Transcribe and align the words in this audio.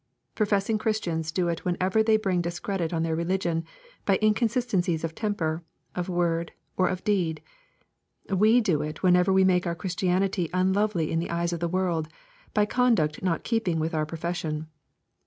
Professing 0.33 0.79
Christians 0.79 1.31
do 1.31 1.47
it 1.47 1.63
whenever 1.63 2.01
they 2.01 2.17
bring 2.17 2.41
discredit 2.41 2.91
on 2.91 3.03
their 3.03 3.15
religion 3.15 3.63
by 4.03 4.17
inconsistencies 4.19 5.03
of 5.03 5.13
temper, 5.13 5.61
of 5.93 6.09
wordy 6.09 6.53
or 6.75 6.87
of 6.87 7.03
deed. 7.03 7.39
We 8.27 8.61
do 8.61 8.81
it 8.81 9.03
whenever 9.03 9.31
we 9.31 9.43
make 9.43 9.67
our 9.67 9.75
Christianity 9.75 10.49
unlovely 10.55 11.11
in 11.11 11.19
the 11.19 11.29
eyes 11.29 11.53
of 11.53 11.59
the 11.59 11.69
world, 11.69 12.07
by 12.51 12.65
conduct 12.65 13.21
not 13.21 13.41
in 13.41 13.43
keeping 13.43 13.79
with 13.79 13.93
our 13.93 14.07
profession. 14.07 14.65